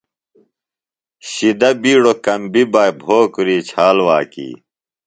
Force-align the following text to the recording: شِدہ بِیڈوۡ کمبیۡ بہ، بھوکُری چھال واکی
شِدہ 1.31 1.69
بِیڈوۡ 1.81 2.19
کمبیۡ 2.25 2.69
بہ، 2.71 2.83
بھوکُری 3.01 3.57
چھال 3.69 3.97
واکی 4.05 4.49